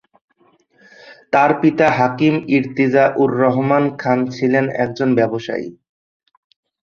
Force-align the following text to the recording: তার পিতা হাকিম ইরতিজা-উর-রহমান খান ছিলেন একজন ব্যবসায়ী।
তার 1.33 1.51
পিতা 1.61 1.87
হাকিম 1.97 2.35
ইরতিজা-উর-রহমান 2.49 3.83
খান 3.97 4.19
ছিলেন 4.35 4.65
একজন 4.83 5.09
ব্যবসায়ী। 5.15 5.67